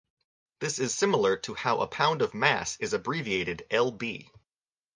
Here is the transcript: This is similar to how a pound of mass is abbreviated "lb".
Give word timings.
This 0.61 0.79
is 0.79 0.95
similar 0.95 1.37
to 1.37 1.53
how 1.53 1.81
a 1.81 1.87
pound 1.87 2.23
of 2.23 2.33
mass 2.33 2.75
is 2.77 2.91
abbreviated 2.93 3.67
"lb". 3.69 4.31